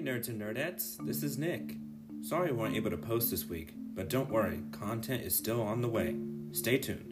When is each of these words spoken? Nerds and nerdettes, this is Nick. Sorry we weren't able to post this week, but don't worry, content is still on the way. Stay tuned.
Nerds 0.00 0.28
and 0.28 0.40
nerdettes, 0.40 0.96
this 1.06 1.22
is 1.22 1.36
Nick. 1.36 1.76
Sorry 2.22 2.50
we 2.50 2.56
weren't 2.56 2.74
able 2.74 2.88
to 2.88 2.96
post 2.96 3.30
this 3.30 3.44
week, 3.44 3.74
but 3.76 4.08
don't 4.08 4.30
worry, 4.30 4.62
content 4.72 5.22
is 5.22 5.36
still 5.36 5.60
on 5.60 5.82
the 5.82 5.88
way. 5.88 6.16
Stay 6.52 6.78
tuned. 6.78 7.09